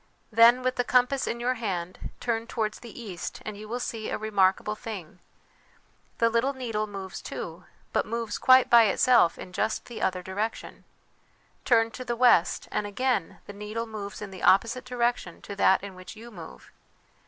[0.31, 4.09] "Then, with the compass in your hand, turn towards the east, and you will see
[4.09, 5.19] a remarkable thing.
[6.17, 10.85] The little needle moves, too, but moves quite by itself in just the other direction.
[11.65, 15.83] Turn to the west, and again the needle moves in the opposite direction to that
[15.83, 16.71] in which you move.